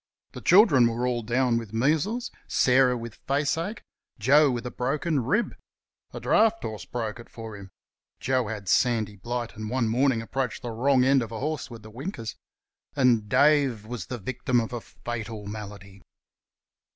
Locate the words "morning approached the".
9.87-10.71